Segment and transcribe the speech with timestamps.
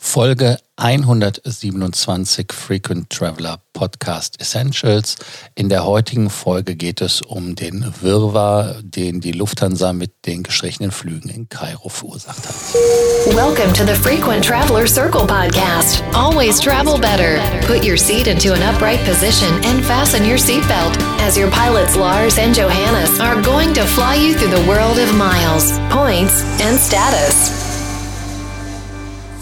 [0.00, 5.16] Folge 127 Frequent Traveler Podcast Essentials.
[5.56, 10.92] In der heutigen Folge geht es um den Wirrwarr, den die Lufthansa mit den gestrichenen
[10.92, 13.34] Flügen in Kairo verursacht hat.
[13.34, 16.02] Welcome to the Frequent Traveler Circle podcast.
[16.14, 17.40] Always travel better.
[17.66, 22.38] Put your seat into an upright position and fasten your seatbelt as your pilots Lars
[22.38, 27.57] and Johannes are going to fly you through the world of miles, points and status.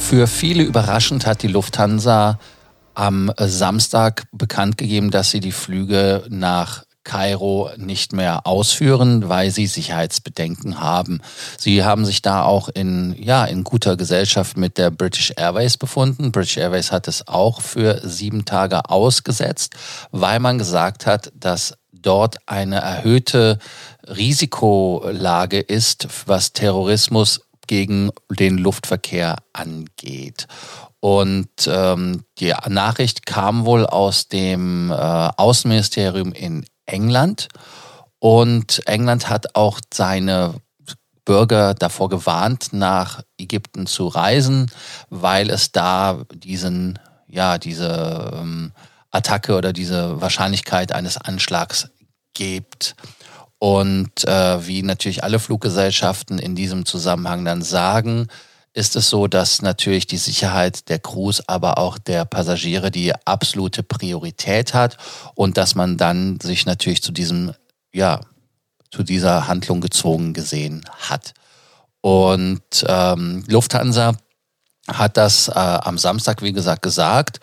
[0.09, 2.39] Für viele überraschend hat die Lufthansa
[2.95, 9.67] am Samstag bekannt gegeben, dass sie die Flüge nach Kairo nicht mehr ausführen, weil sie
[9.67, 11.23] Sicherheitsbedenken haben.
[11.59, 16.31] Sie haben sich da auch in, ja, in guter Gesellschaft mit der British Airways befunden.
[16.31, 19.75] British Airways hat es auch für sieben Tage ausgesetzt,
[20.13, 23.59] weil man gesagt hat, dass dort eine erhöhte
[24.07, 30.47] Risikolage ist, was Terrorismus gegen den Luftverkehr angeht.
[31.01, 37.49] Und ähm, die Nachricht kam wohl aus dem äh, Außenministerium in England.
[38.19, 40.55] Und England hat auch seine
[41.25, 44.71] Bürger davor gewarnt, nach Ägypten zu reisen,
[45.11, 48.73] weil es da diesen, ja, diese ähm,
[49.11, 51.91] Attacke oder diese Wahrscheinlichkeit eines Anschlags
[52.33, 52.95] gibt.
[53.59, 58.29] Und äh, wie natürlich alle Fluggesellschaften in diesem Zusammenhang dann sagen,
[58.75, 63.83] ist es so, dass natürlich die Sicherheit der Crews, aber auch der Passagiere die absolute
[63.83, 64.99] Priorität hat
[65.35, 67.55] und dass man dann sich natürlich zu diesem,
[67.95, 68.21] ja,
[68.91, 71.33] zu dieser Handlung gezwungen gesehen hat.
[72.03, 74.13] Und ähm, Lufthansa
[74.89, 77.41] hat das äh, am Samstag, wie gesagt, gesagt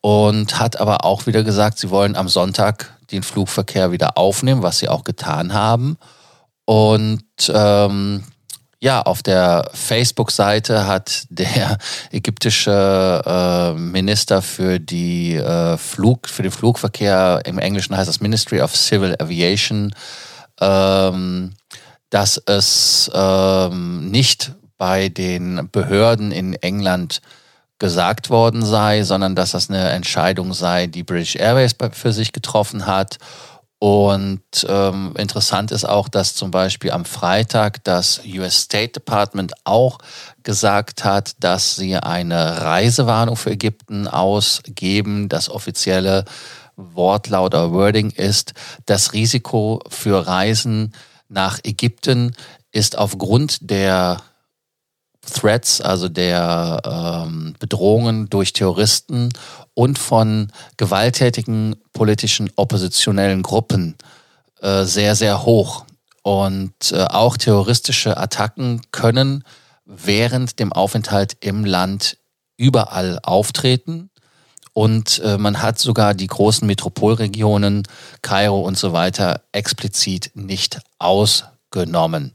[0.00, 4.78] und hat aber auch wieder gesagt, sie wollen am Sonntag den Flugverkehr wieder aufnehmen, was
[4.78, 5.96] sie auch getan haben.
[6.64, 8.24] Und ähm,
[8.80, 11.78] ja, auf der Facebook-Seite hat der
[12.10, 18.60] ägyptische äh, Minister für die äh, Flug, für den Flugverkehr, im Englischen heißt das Ministry
[18.60, 19.94] of Civil Aviation,
[20.60, 21.54] ähm,
[22.10, 27.20] dass es ähm, nicht bei den Behörden in England
[27.82, 32.86] gesagt worden sei, sondern dass das eine Entscheidung sei, die British Airways für sich getroffen
[32.86, 33.18] hat.
[33.80, 39.98] Und ähm, interessant ist auch, dass zum Beispiel am Freitag das US State Department auch
[40.44, 45.28] gesagt hat, dass sie eine Reisewarnung für Ägypten ausgeben.
[45.28, 46.24] Das offizielle
[46.76, 48.54] Wortlaut oder Wording ist,
[48.86, 50.94] das Risiko für Reisen
[51.28, 52.36] nach Ägypten
[52.70, 54.18] ist aufgrund der
[55.22, 59.30] Threats, also der ähm, Bedrohungen durch Terroristen
[59.74, 63.96] und von gewalttätigen politischen oppositionellen Gruppen
[64.60, 65.84] äh, sehr, sehr hoch.
[66.22, 69.44] Und äh, auch terroristische Attacken können
[69.84, 72.16] während dem Aufenthalt im Land
[72.56, 74.10] überall auftreten.
[74.72, 77.86] Und äh, man hat sogar die großen Metropolregionen,
[78.22, 80.80] Kairo und so weiter, explizit nicht
[81.72, 82.34] ausgenommen.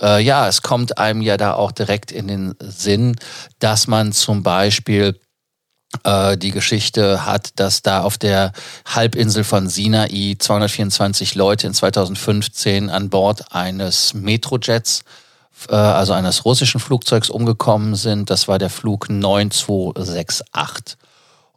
[0.00, 3.16] Äh, ja, es kommt einem ja da auch direkt in den Sinn,
[3.58, 5.18] dass man zum Beispiel
[6.04, 8.52] äh, die Geschichte hat, dass da auf der
[8.86, 15.04] Halbinsel von Sinai 224 Leute in 2015 an Bord eines Metrojets
[15.68, 18.30] äh, also eines russischen Flugzeugs umgekommen sind.
[18.30, 20.96] Das war der Flug 9268.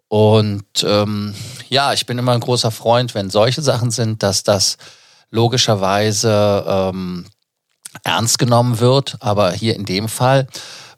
[0.07, 1.33] Und ähm,
[1.67, 4.77] ja, ich bin immer ein großer Freund, wenn solche Sachen sind, dass das
[5.31, 7.25] logischerweise ähm,
[8.03, 9.17] ernst genommen wird.
[9.19, 10.47] Aber hier in dem Fall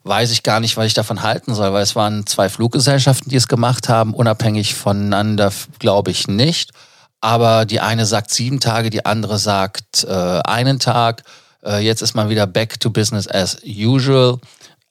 [0.04, 3.36] weiß ich gar nicht, was ich davon halten soll, weil es waren zwei Fluggesellschaften, die
[3.36, 6.72] es gemacht haben, unabhängig voneinander, glaube ich nicht.
[7.20, 11.24] Aber die eine sagt sieben Tage, die andere sagt äh, einen Tag.
[11.64, 14.38] Äh, jetzt ist man wieder back to business as usual.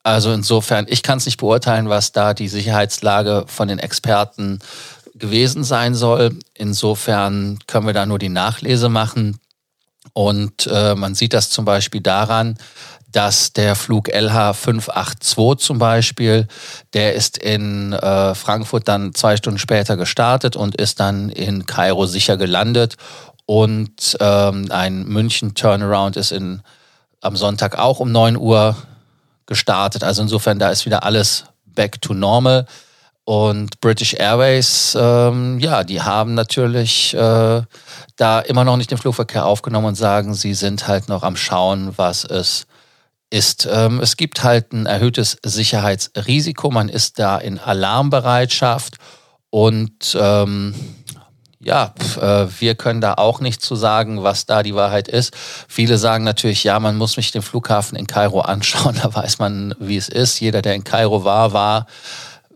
[0.04, 4.60] Also insofern, ich kann es nicht beurteilen, was da die Sicherheitslage von den Experten
[5.18, 6.38] gewesen sein soll.
[6.54, 9.40] Insofern können wir da nur die Nachlese machen.
[10.14, 12.58] Und äh, man sieht das zum Beispiel daran,
[13.12, 16.48] dass der Flug LH 582 zum Beispiel,
[16.94, 22.06] der ist in äh, Frankfurt dann zwei Stunden später gestartet und ist dann in Kairo
[22.06, 22.96] sicher gelandet.
[23.46, 26.62] Und ähm, ein München-Turnaround ist in,
[27.22, 28.76] am Sonntag auch um 9 Uhr
[29.46, 30.04] gestartet.
[30.04, 32.66] Also insofern, da ist wieder alles back to normal.
[33.28, 37.62] Und British Airways, ähm, ja, die haben natürlich äh,
[38.16, 41.92] da immer noch nicht den Flugverkehr aufgenommen und sagen, sie sind halt noch am Schauen,
[41.98, 42.68] was es
[43.30, 43.68] ist.
[43.70, 46.72] Ähm, es gibt halt ein erhöhtes Sicherheitsrisiko.
[46.72, 48.96] Man ist da in Alarmbereitschaft
[49.50, 50.74] und ähm,
[51.60, 55.36] ja, äh, wir können da auch nicht zu sagen, was da die Wahrheit ist.
[55.68, 59.76] Viele sagen natürlich, ja, man muss mich den Flughafen in Kairo anschauen, da weiß man,
[59.80, 60.40] wie es ist.
[60.40, 61.88] Jeder, der in Kairo war, war,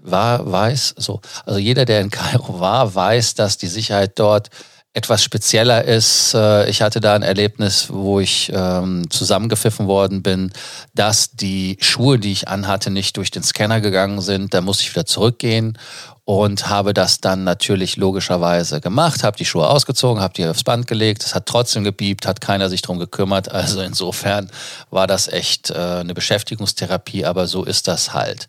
[0.02, 1.22] war, weiß, so.
[1.46, 4.50] Also jeder, der in Kairo war, weiß, dass die Sicherheit dort
[4.94, 6.34] etwas spezieller ist.
[6.34, 10.52] Äh, ich hatte da ein Erlebnis, wo ich ähm, zusammengepfiffen worden bin,
[10.94, 14.54] dass die Schuhe, die ich anhatte, nicht durch den Scanner gegangen sind.
[14.54, 15.78] Da musste ich wieder zurückgehen
[16.26, 20.88] und habe das dann natürlich logischerweise gemacht, habe die Schuhe ausgezogen, habe die aufs Band
[20.88, 21.24] gelegt.
[21.24, 23.50] Es hat trotzdem gebiebt, hat keiner sich drum gekümmert.
[23.62, 24.50] Also insofern
[24.90, 28.48] war das echt äh, eine Beschäftigungstherapie, aber so ist das halt.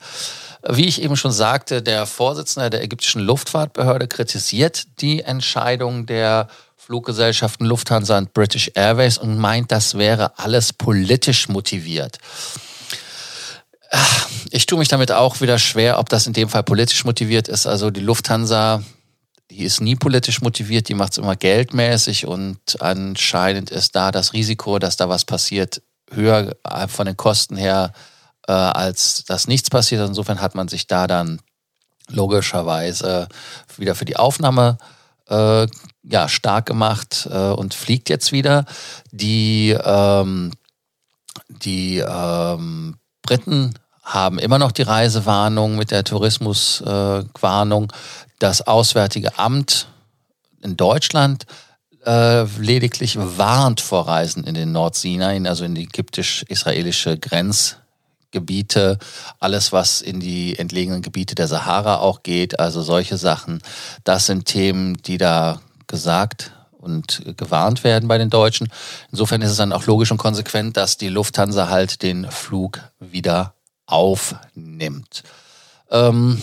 [0.69, 7.67] Wie ich eben schon sagte, der Vorsitzende der ägyptischen Luftfahrtbehörde kritisiert die Entscheidung der Fluggesellschaften
[7.67, 12.19] Lufthansa und British Airways und meint, das wäre alles politisch motiviert.
[14.51, 17.67] Ich tue mich damit auch wieder schwer, ob das in dem Fall politisch motiviert ist.
[17.67, 18.83] Also die Lufthansa,
[19.51, 24.33] die ist nie politisch motiviert, die macht es immer geldmäßig und anscheinend ist da das
[24.33, 26.57] Risiko, dass da was passiert, höher
[26.89, 27.93] von den Kosten her,
[28.47, 30.07] äh, als dass nichts passiert.
[30.07, 31.41] Insofern hat man sich da dann
[32.09, 33.29] logischerweise
[33.77, 34.79] wieder für die Aufnahme
[35.29, 35.67] äh,
[36.03, 38.65] ja, stark gemacht äh, und fliegt jetzt wieder.
[39.11, 40.53] Die, ähm,
[41.49, 47.85] die ähm, Briten haben immer noch die Reisewarnung mit der Tourismuswarnung.
[47.85, 47.95] Äh,
[48.39, 49.87] das Auswärtige Amt
[50.61, 51.47] in Deutschland
[52.05, 57.17] äh, lediglich warnt vor Reisen in den Nordsinai, also in die ägyptisch-israelische
[58.33, 58.99] Grenzgebiete,
[59.39, 63.63] alles was in die entlegenen Gebiete der Sahara auch geht, also solche Sachen.
[64.05, 68.69] Das sind Themen, die da gesagt und gewarnt werden bei den Deutschen.
[69.13, 73.55] Insofern ist es dann auch logisch und konsequent, dass die Lufthansa halt den Flug wieder
[73.87, 75.23] aufnimmt.
[75.91, 76.41] Ähm,